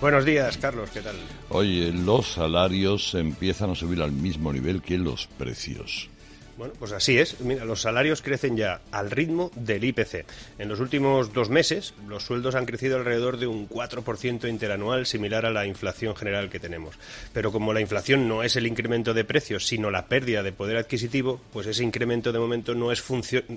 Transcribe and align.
Buenos 0.00 0.24
días, 0.24 0.58
Carlos, 0.58 0.90
¿qué 0.92 1.00
tal? 1.00 1.16
Oye, 1.50 1.92
los 1.92 2.32
salarios 2.32 3.14
empiezan 3.14 3.70
a 3.70 3.74
subir 3.74 4.02
al 4.02 4.12
mismo 4.12 4.52
nivel 4.52 4.82
que 4.82 4.98
los 4.98 5.26
precios. 5.26 6.08
Bueno, 6.56 6.74
pues 6.78 6.92
así 6.92 7.18
es. 7.18 7.40
Mira, 7.40 7.64
los 7.64 7.80
salarios 7.80 8.22
crecen 8.22 8.56
ya 8.56 8.80
al 8.92 9.10
ritmo 9.10 9.50
del 9.56 9.82
IPC. 9.82 10.24
En 10.58 10.68
los 10.68 10.78
últimos 10.78 11.32
dos 11.32 11.50
meses, 11.50 11.94
los 12.06 12.22
sueldos 12.24 12.54
han 12.54 12.64
crecido 12.64 12.96
alrededor 12.96 13.38
de 13.38 13.48
un 13.48 13.68
4% 13.68 14.48
interanual, 14.48 15.04
similar 15.04 15.46
a 15.46 15.50
la 15.50 15.66
inflación 15.66 16.14
general 16.14 16.50
que 16.50 16.60
tenemos. 16.60 16.96
Pero 17.32 17.50
como 17.50 17.72
la 17.72 17.80
inflación 17.80 18.28
no 18.28 18.44
es 18.44 18.54
el 18.54 18.68
incremento 18.68 19.14
de 19.14 19.24
precios, 19.24 19.66
sino 19.66 19.90
la 19.90 20.06
pérdida 20.06 20.44
de 20.44 20.52
poder 20.52 20.76
adquisitivo, 20.76 21.40
pues 21.52 21.66
ese 21.66 21.82
incremento 21.82 22.30
de 22.30 22.38
momento 22.38 22.76
no 22.76 22.92
es, 22.92 23.02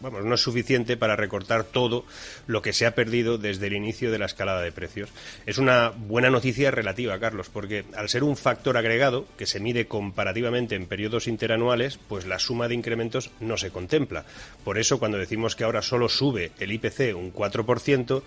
vamos, 0.00 0.24
no 0.24 0.34
es 0.36 0.40
suficiente 0.40 0.96
para 0.96 1.16
recortar 1.16 1.64
todo 1.64 2.04
lo 2.46 2.62
que 2.62 2.72
se 2.72 2.86
ha 2.86 2.94
perdido 2.94 3.38
desde 3.38 3.66
el 3.66 3.72
inicio 3.72 4.12
de 4.12 4.18
la 4.18 4.26
escalada 4.26 4.62
de 4.62 4.70
precios. 4.70 5.10
Es 5.46 5.58
una 5.58 5.90
buena 5.90 6.30
noticia 6.30 6.70
relativa, 6.70 7.18
Carlos, 7.18 7.48
porque 7.52 7.84
al 7.96 8.08
ser 8.08 8.22
un 8.22 8.36
factor 8.36 8.76
agregado 8.76 9.26
que 9.36 9.46
se 9.46 9.58
mide 9.58 9.88
comparativamente 9.88 10.76
en 10.76 10.86
periodos 10.86 11.26
interanuales, 11.26 11.98
pues 12.08 12.26
la 12.26 12.38
suma 12.38 12.68
de 12.68 12.83
incrementos 12.84 13.30
no 13.40 13.56
se 13.56 13.70
contempla. 13.70 14.24
Por 14.62 14.78
eso, 14.78 14.98
cuando 14.98 15.16
decimos 15.16 15.56
que 15.56 15.64
ahora 15.64 15.80
solo 15.80 16.10
sube 16.10 16.52
el 16.58 16.72
IPC 16.72 17.16
un 17.16 17.32
4%, 17.32 18.22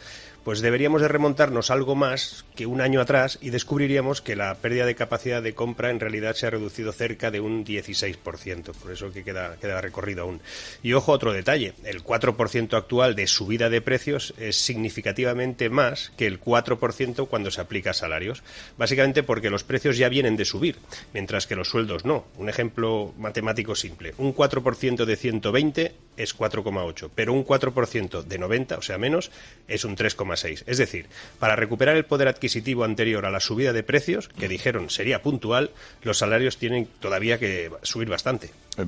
pues 0.48 0.62
deberíamos 0.62 1.02
de 1.02 1.10
remontarnos 1.10 1.72
algo 1.72 1.94
más 1.94 2.46
que 2.56 2.66
un 2.66 2.80
año 2.80 3.02
atrás 3.02 3.38
y 3.42 3.50
descubriríamos 3.50 4.22
que 4.22 4.38
la 4.38 4.56
pérdida 4.56 4.86
de 4.86 4.96
capacidad 4.96 5.44
de 5.44 5.54
compra 5.54 5.90
en 5.90 6.00
realidad 6.00 6.36
se 6.36 6.48
ha 6.48 6.52
reducido 6.52 6.94
cerca 6.94 7.32
de 7.32 7.42
un 7.42 7.66
16%. 7.66 8.72
Por 8.72 8.94
eso 8.94 9.12
que 9.12 9.26
queda, 9.26 9.58
recorrido 9.82 10.22
aún. 10.22 10.40
Y 10.82 10.94
ojo, 10.94 11.12
otro 11.12 11.34
detalle. 11.34 11.74
El 11.84 12.02
4% 12.02 12.78
actual 12.78 13.14
de 13.14 13.28
subida 13.28 13.70
de 13.70 13.82
precios 13.82 14.34
es 14.38 14.56
significativamente 14.56 15.70
más 15.70 16.14
que 16.16 16.28
el 16.28 16.40
4% 16.40 17.28
cuando 17.28 17.52
se 17.52 17.60
aplica 17.60 17.90
a 17.90 17.94
salarios. 17.94 18.42
Básicamente 18.78 19.24
porque 19.24 19.50
los 19.50 19.66
precios 19.66 19.98
ya 19.98 20.08
vienen 20.08 20.38
de 20.38 20.46
subir, 20.46 20.78
mientras 21.14 21.46
que 21.46 21.58
los 21.58 21.68
sueldos 21.68 22.06
no. 22.06 22.26
Un 22.38 22.48
ejemplo 22.48 23.14
matemático 23.18 23.76
simple. 23.76 24.14
Un 24.18 24.34
4% 24.34 24.47
de 24.48 25.16
120 25.16 25.96
es 26.18 26.38
4,8, 26.38 27.10
pero 27.14 27.34
un 27.34 27.46
4% 27.46 28.24
de 28.24 28.38
90, 28.40 28.78
o 28.78 28.82
sea 28.82 28.98
menos, 28.98 29.32
es 29.68 29.86
un 29.86 29.96
3,6. 29.96 30.64
Es 30.66 30.78
decir, 30.78 31.08
para 31.40 31.56
recuperar 31.56 31.96
el 31.96 32.06
poder 32.06 32.28
adquisitivo 32.28 32.84
anterior 32.84 33.26
a 33.26 33.32
la 33.32 33.40
subida 33.40 33.74
de 33.74 33.84
precios, 33.84 34.28
que 34.28 34.48
dijeron 34.48 34.90
sería 34.90 35.22
puntual, 35.22 35.72
los 36.02 36.18
salarios 36.18 36.58
tienen 36.58 36.88
todavía 37.00 37.38
que 37.38 37.72
subir 37.84 38.10
bastante. 38.10 38.52
Eh, 38.78 38.86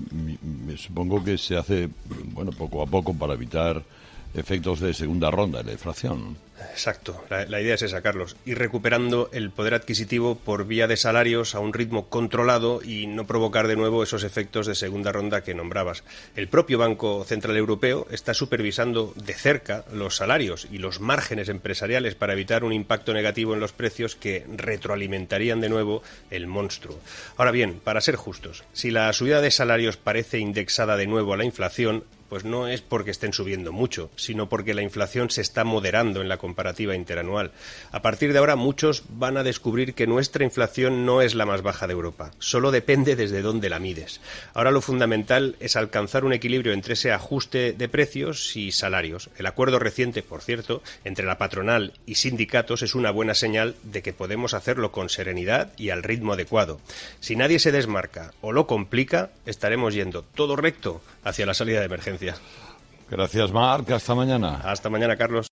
supongo 0.77 1.23
que 1.23 1.37
se 1.37 1.57
hace, 1.57 1.89
bueno, 2.05 2.51
poco 2.51 2.81
a 2.81 2.87
poco 2.87 3.13
para 3.13 3.33
evitar 3.33 3.83
efectos 4.33 4.79
de 4.79 4.93
segunda 4.93 5.31
ronda 5.31 5.59
de 5.59 5.65
la 5.65 5.71
inflación. 5.73 6.37
Exacto, 6.71 7.23
la, 7.29 7.61
idea 7.61 7.75
es 7.75 7.81
esa, 7.81 8.01
Carlos, 8.01 8.35
ir 8.45 8.57
recuperando 8.57 9.29
el 9.31 9.49
poder 9.49 9.73
adquisitivo 9.73 10.35
por 10.35 10.65
vía 10.65 10.87
de 10.87 10.97
salarios 10.97 11.55
a 11.55 11.59
un 11.59 11.73
ritmo 11.73 12.09
controlado 12.09 12.81
y 12.83 13.07
no 13.07 13.25
provocar 13.25 13.67
de 13.67 13.75
nuevo 13.75 14.03
esos 14.03 14.23
efectos 14.23 14.67
de 14.67 14.75
segunda 14.75 15.11
ronda 15.11 15.41
que 15.41 15.53
nombrabas. 15.53 16.03
El 16.35 16.47
propio 16.47 16.77
Banco 16.77 17.23
Central 17.23 17.55
Europeo 17.57 18.07
está 18.11 18.33
supervisando 18.33 19.13
de 19.15 19.33
cerca 19.33 19.85
los 19.93 20.17
salarios 20.17 20.67
y 20.71 20.79
los 20.79 20.99
márgenes 20.99 21.49
empresariales 21.49 22.15
para 22.15 22.33
evitar 22.33 22.63
un 22.63 22.73
impacto 22.73 23.13
negativo 23.13 23.53
en 23.53 23.59
los 23.59 23.71
precios 23.71 24.15
que 24.15 24.45
retroalimentarían 24.55 25.61
de 25.61 25.69
nuevo 25.69 26.03
el 26.29 26.47
monstruo. 26.47 26.99
Ahora 27.37 27.51
bien, 27.51 27.79
para 27.79 28.01
ser 28.01 28.15
justos, 28.15 28.63
si 28.73 28.91
la 28.91 29.11
subida 29.13 29.41
de 29.41 29.51
salarios 29.51 29.97
parece 29.97 30.39
indexada 30.39 30.97
de 30.97 31.07
nuevo 31.07 31.33
a 31.33 31.37
la 31.37 31.45
inflación, 31.45 32.03
pues 32.29 32.45
no 32.45 32.67
es 32.67 32.81
porque 32.81 33.11
estén 33.11 33.33
subiendo 33.33 33.71
mucho, 33.71 34.09
sino 34.15 34.47
porque 34.47 34.73
la 34.73 34.81
inflación 34.81 35.29
se 35.29 35.41
está 35.41 35.63
moderando 35.63 36.21
en 36.21 36.29
la 36.29 36.37
comparativa 36.37 36.95
interanual. 36.95 37.51
A 37.91 38.01
partir 38.01 38.31
de 38.31 38.39
ahora 38.39 38.55
muchos 38.55 39.03
van 39.09 39.37
a 39.37 39.43
descubrir 39.43 39.93
que 39.93 40.07
nuestra 40.07 40.43
inflación 40.43 41.05
no 41.05 41.21
es 41.21 41.35
la 41.35 41.45
más 41.45 41.61
baja 41.61 41.87
de 41.87 41.93
Europa, 41.93 42.31
solo 42.39 42.71
depende 42.71 43.15
desde 43.15 43.41
dónde 43.41 43.69
la 43.69 43.79
mides. 43.79 44.21
Ahora 44.53 44.71
lo 44.71 44.81
fundamental 44.81 45.55
es 45.59 45.75
alcanzar 45.75 46.23
un 46.23 46.33
equilibrio 46.33 46.73
entre 46.73 46.93
ese 46.93 47.11
ajuste 47.11 47.73
de 47.73 47.89
precios 47.89 48.55
y 48.55 48.71
salarios. 48.71 49.29
El 49.37 49.47
acuerdo 49.47 49.79
reciente, 49.79 50.21
por 50.21 50.41
cierto, 50.41 50.83
entre 51.03 51.25
la 51.25 51.37
patronal 51.37 51.93
y 52.05 52.15
sindicatos 52.15 52.83
es 52.83 52.95
una 52.95 53.11
buena 53.11 53.33
señal 53.33 53.75
de 53.83 54.01
que 54.01 54.13
podemos 54.13 54.53
hacerlo 54.53 54.91
con 54.91 55.09
serenidad 55.09 55.71
y 55.77 55.89
al 55.89 56.03
ritmo 56.03 56.33
adecuado. 56.33 56.79
Si 57.19 57.35
nadie 57.35 57.59
se 57.59 57.71
desmarca 57.71 58.33
o 58.41 58.51
lo 58.51 58.67
complica, 58.67 59.31
estaremos 59.45 59.93
yendo 59.93 60.23
todo 60.23 60.55
recto 60.55 61.01
hacia 61.23 61.45
la 61.45 61.53
salida 61.53 61.79
de 61.79 61.85
emergencia. 61.85 62.18
Gracias, 63.09 63.51
Marc. 63.51 63.89
Hasta 63.91 64.15
mañana. 64.15 64.61
Hasta 64.63 64.89
mañana, 64.89 65.17
Carlos. 65.17 65.49